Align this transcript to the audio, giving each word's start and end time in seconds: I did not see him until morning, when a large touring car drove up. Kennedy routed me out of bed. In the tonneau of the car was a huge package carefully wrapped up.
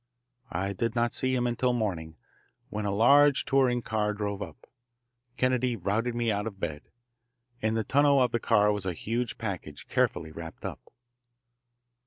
I 0.51 0.73
did 0.73 0.95
not 0.95 1.13
see 1.13 1.35
him 1.35 1.45
until 1.45 1.73
morning, 1.73 2.17
when 2.69 2.85
a 2.85 2.91
large 2.91 3.45
touring 3.45 3.83
car 3.83 4.13
drove 4.15 4.41
up. 4.41 4.65
Kennedy 5.37 5.75
routed 5.75 6.15
me 6.15 6.31
out 6.31 6.47
of 6.47 6.59
bed. 6.59 6.89
In 7.61 7.75
the 7.75 7.83
tonneau 7.83 8.19
of 8.21 8.31
the 8.31 8.39
car 8.39 8.71
was 8.71 8.87
a 8.87 8.93
huge 8.93 9.37
package 9.37 9.87
carefully 9.87 10.31
wrapped 10.31 10.65
up. 10.65 10.79